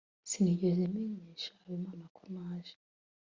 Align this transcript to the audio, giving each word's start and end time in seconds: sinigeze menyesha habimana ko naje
sinigeze 0.29 0.81
menyesha 0.93 1.51
habimana 1.59 2.05
ko 2.15 2.21
naje 2.33 2.75